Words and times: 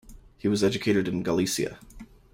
He 0.39 0.47
was 0.47 0.63
educated 0.63 1.07
in 1.07 1.21
Galicia. 1.21 1.77